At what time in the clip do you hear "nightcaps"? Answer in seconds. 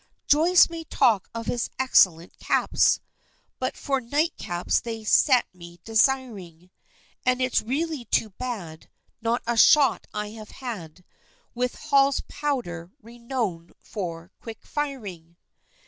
4.01-4.81